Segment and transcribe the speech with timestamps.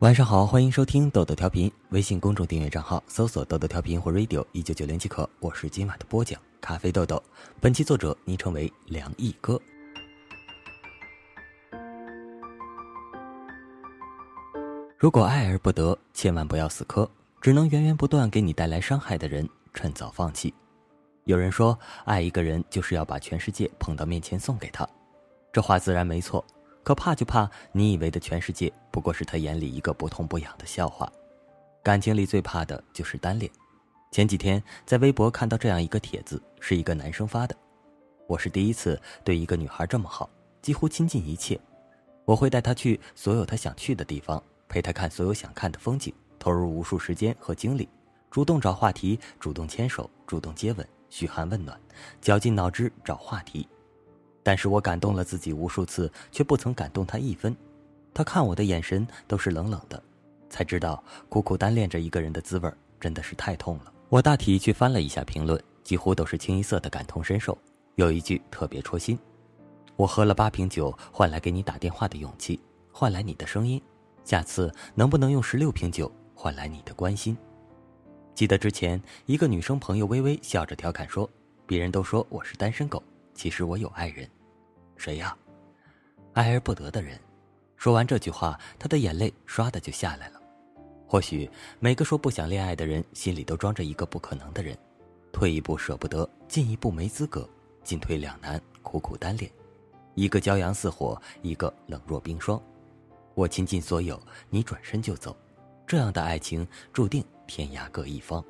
[0.00, 5.28] 晚上好，欢迎收听豆豆调频，微信公众订阅账号搜索“豆豆调频”或 “radio 一九九零”即可。
[5.40, 7.20] 我是今晚的播讲咖啡豆豆，
[7.60, 9.60] 本期作者昵称为梁毅哥。
[14.96, 17.10] 如果爱而不得，千万不要死磕，
[17.40, 20.54] 只能源源不断给你带来伤害的人，趁早放弃。
[21.24, 24.88] 有人说，爱一个人就是要把全世界捧到面前送给他，
[25.52, 26.44] 这话自然没错。
[26.82, 31.10] 可怕就怕你以为的全世界不过是他眼里一个不痛不痒的笑话。
[31.82, 33.50] 感情里最怕的就是单恋。
[34.10, 37.54] 前几天在微博看到这样一个帖子，是一个男生发的
[38.26, 40.28] ：“我是第一次对一个女孩这么好，
[40.62, 41.60] 几乎倾尽一切。
[42.24, 47.86] 我会带她去所有她想去的地方，陪她看所有想看的风景，投入无数时间和精力，
[48.30, 51.78] 主动找话题，主动牵手，主动接吻，嘘寒问暖，
[52.20, 53.68] 绞尽脑汁找话题。”
[54.48, 57.54] 但是我感动了自己无数次，却不曾感动他一分。
[58.14, 60.02] 他看我的眼神都是冷冷的，
[60.48, 63.92] 才知道苦苦单恋着一个人的滋味真的是太痛了。
[64.08, 67.58] 我大体去翻了一下评论，几乎都是清一色的感同身受。
[67.96, 69.18] 有一句特别戳心
[69.96, 72.58] ：“我喝了八瓶酒，换来给你打电话的勇气，
[72.90, 73.78] 换来你的声音。
[74.24, 77.36] 下次能不能用十六瓶酒换来你的关心？”
[78.34, 81.28] 记得之前一个女生朋友微微笑着调侃说
[81.68, 83.02] ：“别人都说我是单身狗，
[83.34, 84.26] 其实我有爱人。”
[85.08, 85.34] 谁呀？
[86.34, 87.18] 爱而不得的人。
[87.78, 90.40] 说完这句话，他的眼泪唰的就下来了。
[91.06, 91.50] 或许
[91.80, 94.76] 每个说不想恋爱的人心里都装着一个不可能的人，
[95.32, 97.48] 退一步舍不得，进一步没资格，
[97.82, 99.50] 进退两难，苦苦单恋。
[100.14, 102.60] 一个骄阳似火，一个冷若冰霜。
[103.32, 105.34] 我倾尽所有，你转身就走，
[105.86, 108.44] 这样的爱情注定天涯各一方。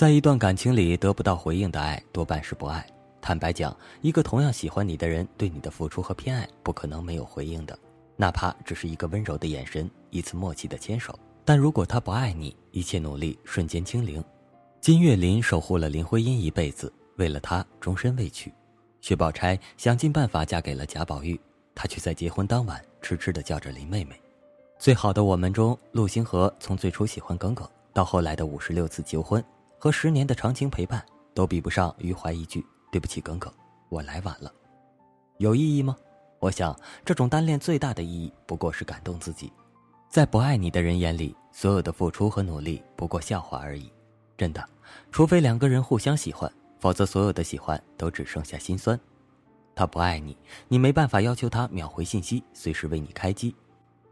[0.00, 2.86] 在一段感情里得不到回应的爱，多半是不爱。
[3.20, 7.78] 坦白讲，一个同样喜欢你的人，对你的付出和偏爱，不可能没有回应的，
[8.16, 11.14] 哪怕只是一个温柔的眼神，一次默契的牵手。
[11.44, 14.24] 但如果他不爱你，一切努力瞬间清零。
[14.80, 18.50] 金岳霖守护了林徽因一辈子，为了她终身未娶。
[19.02, 21.38] 薛宝钗想尽办法嫁给了贾宝玉，
[21.74, 24.18] 她却在结婚当晚痴痴地叫着林妹妹。
[24.78, 29.44] 最好的我们中，陆星河从最初喜欢耿耿，到后来的五十六次求婚。
[29.80, 31.02] 和十年的长情陪伴
[31.32, 33.50] 都比不上余淮一句“对不起，耿耿，
[33.88, 34.52] 我来晚了”，
[35.40, 35.96] 有意义吗？
[36.38, 39.50] 我想，这种单恋最大的意义不过是感动自己。
[40.10, 43.90] 在不爱你的人眼里，所有的付出和努力不过笑话而已。
[44.36, 44.62] 真的，
[45.10, 49.00] 除非两个人互相喜欢，否则所有的喜欢都只剩下心酸。
[49.74, 50.36] 他不爱你，
[50.68, 53.56] 你没办法要求他秒回信息，随时为你开机，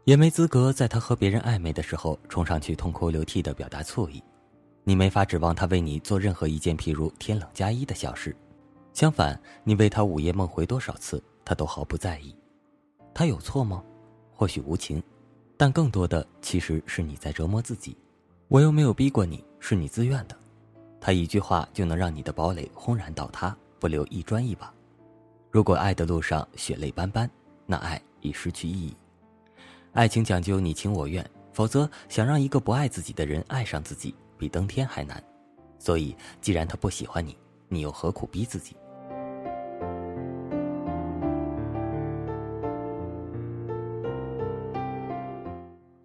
[0.05, 4.23] 也没资格在他和别人暧昧的时候冲上去痛哭流涕的表达醋意。
[4.89, 8.35] 你没法指望他为你做任何一件譬如天冷加衣的小事，
[8.91, 12.35] 相反，你为他午夜梦回多少次，他都毫不在意。
[13.13, 13.83] 他有错吗？
[14.33, 14.99] 或许无情，
[15.55, 17.95] 但更多的其实是你在折磨自己。
[18.47, 20.35] 我又没有逼过你，是你自愿的。
[20.99, 24.73] 他一句话就能让你的堡垒轰然倒塌，不留一砖一瓦。
[25.51, 27.29] 如果爱的路上血泪斑斑，
[27.67, 28.95] 那爱已失去意义。
[29.93, 31.23] 爱情讲究你情我愿，
[31.53, 34.15] 否则想让一个不爱自己的人爱上自己。
[34.39, 35.21] 比登天还难，
[35.77, 38.75] 所以既然他不喜欢你，你又何苦逼自己？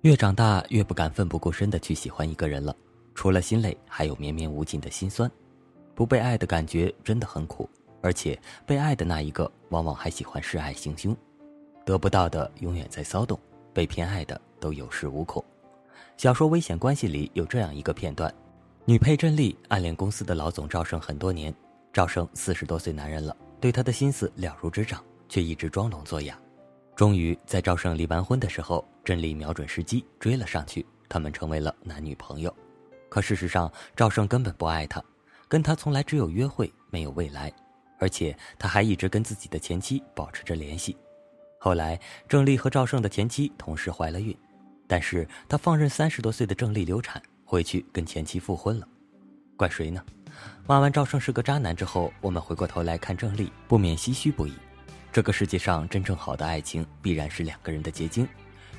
[0.00, 2.76] 越长大越不敢奋不顾身的去喜欢一个人了，
[3.14, 5.30] 除了心累，还有绵绵无尽的心酸。
[5.94, 7.70] 不被爱的感觉真的很苦，
[8.02, 11.16] 而且被爱的那一个往往还喜欢示爱行凶，
[11.86, 13.38] 得不到的永远在骚动，
[13.72, 15.42] 被偏爱的都有恃无恐。
[16.16, 18.32] 小说《危险关系》里有这样一个片段：
[18.84, 21.52] 女配郑丽暗恋公司的老总赵胜很多年，
[21.92, 26.38] 赵胜四十多岁男人了，对她的心思了如指掌，却一直装聋作哑。
[26.94, 32.54] 终于在赵胜离完婚的时候，郑丽瞄准时机追了上去，他们成为了男女朋友。
[33.08, 35.02] 可事实上，赵胜根本不爱她，
[35.48, 37.52] 跟她从来只有约会，没有未来，
[37.98, 40.96] 而且他还一直跟自己的前妻保持着联系。
[41.58, 44.34] 后来，郑丽和赵胜的前妻同时怀了孕。
[44.86, 48.86] 但是他放任三十多岁的郑丽流产，回去跟前妻复婚了，
[49.56, 50.04] 怪谁呢？
[50.66, 54.52] 骂完赵胜是个渣男之后，我们回过头来看郑丽，不免唏嘘不已。
[55.12, 58.26] 这个世界上真正好的爱情，必然是两个人的结晶，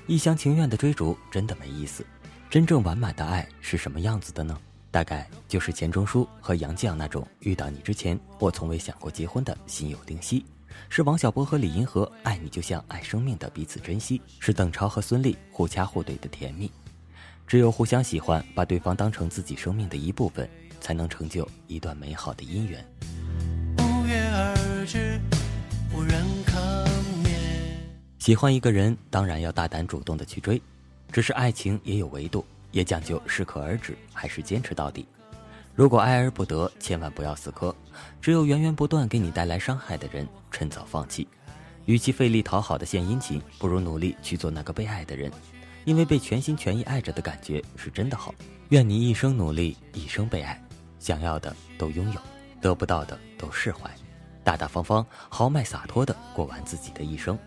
[0.06, 2.06] 一厢情愿的追逐真的没意思。
[2.50, 4.60] 真正完满的爱是什么样子的呢？
[4.92, 10.46] 大概就是钱钟书和杨绛那种遇到你之前，我从未想过结婚的心有灵犀。
[10.90, 16.72] 是王小波和李银河爱你就像爱生命的彼此珍惜，是邓超和孙俪互掐互怼的甜蜜。
[17.48, 20.50] 只有互相喜欢，把对方当成自己生命的一部分，
[20.80, 22.86] 才能成就一段美好的姻缘。
[23.76, 25.20] 不约而至，
[25.94, 26.86] 无人可。
[28.18, 30.60] 喜欢一个人，当然要大胆主动的去追，
[31.12, 35.06] 只是爱情也有维度，也讲究适可而止，还是坚持到底。
[35.76, 37.76] 如果爱而不得，千万不要死磕。
[38.22, 41.28] 只有源源不断给你带来伤害的人，趁早放弃。
[41.84, 45.30] 与其费力讨好的献殷勤，不如努力去做那个被爱的人，
[45.84, 48.34] 因为被全心全意爱着的感觉是真的好。
[48.70, 50.60] 愿你一生努力，一生被爱，
[50.98, 52.20] 想要的都拥有，
[52.62, 53.92] 得不到的都释怀，
[54.46, 57.38] 大大方方、豪迈洒脱的过完自己的一生。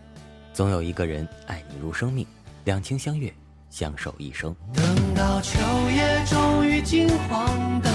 [0.53, 2.27] 总有一个人爱你如生命，
[2.65, 3.33] 两情相悦，
[3.71, 4.55] 相守一生。
[4.75, 5.59] 等到秋
[5.91, 7.93] 叶终于金黄，等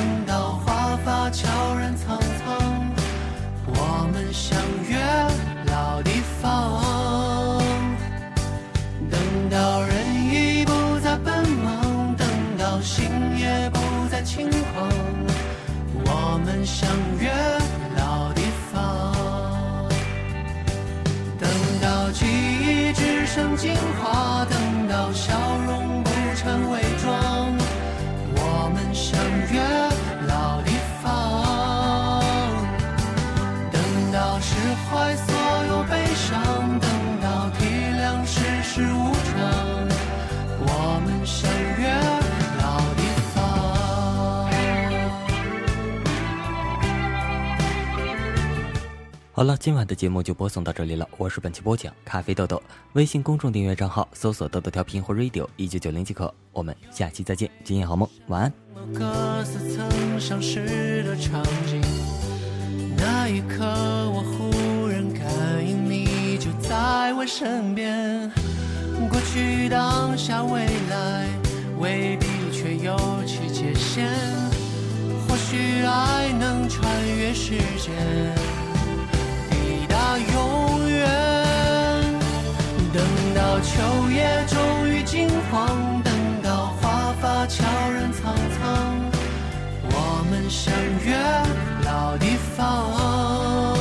[1.03, 2.91] 发悄然苍苍，
[3.67, 4.57] 我们相
[4.88, 4.97] 约
[5.65, 7.61] 老地方。
[9.11, 9.19] 等
[9.50, 9.94] 到人
[10.31, 12.25] 已不再奔忙，等
[12.57, 13.05] 到心
[13.38, 13.79] 也不
[14.09, 14.89] 再轻狂，
[16.05, 16.89] 我们相
[17.19, 17.29] 约
[17.97, 19.13] 老地方。
[21.38, 21.50] 等
[21.81, 24.45] 到记忆只剩精华，
[49.35, 51.09] 好了，今晚的节目就播送到这里了。
[51.18, 52.62] 我是本期播讲咖啡豆豆，
[52.94, 56.31] 微信公众订阅账号搜索“豆豆调频”或 “radio 一九九零”即可。
[56.51, 58.53] 我们下期再见，今夜好梦，晚安。
[58.75, 61.81] 某个似曾相识的场景，
[62.95, 63.65] 那一刻
[64.12, 68.31] 我忽然感应你就在我身边。
[69.09, 71.27] 过去、当下、未来，
[71.79, 72.95] 未必却有
[73.25, 74.07] 其界限。
[75.27, 76.88] 或许爱能穿
[77.18, 77.95] 越时间，
[90.53, 90.71] 相
[91.03, 91.17] 约
[91.83, 93.75] 老地方。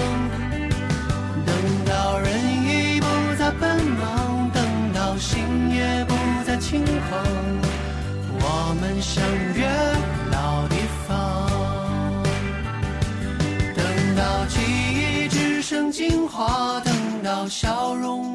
[1.45, 1.55] 等
[1.85, 2.31] 到人
[2.65, 3.07] 已不
[3.39, 4.65] 再奔忙，等
[4.95, 6.15] 到心也不
[6.47, 7.23] 再轻狂，
[8.41, 9.23] 我们相
[9.55, 9.69] 约
[10.33, 10.77] 老地
[11.07, 11.13] 方。
[13.77, 13.85] 等
[14.17, 18.32] 到记忆只剩精华，等到笑容